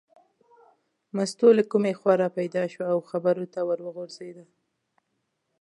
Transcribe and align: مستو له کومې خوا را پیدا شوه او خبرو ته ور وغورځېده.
مستو 1.15 1.47
له 1.57 1.63
کومې 1.71 1.93
خوا 1.99 2.13
را 2.21 2.29
پیدا 2.37 2.63
شوه 2.73 2.85
او 2.93 2.99
خبرو 3.09 3.45
ته 3.53 3.59
ور 3.67 3.79
وغورځېده. 3.83 4.45